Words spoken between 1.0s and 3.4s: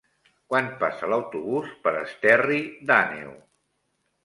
l'autobús per Esterri d'Àneu?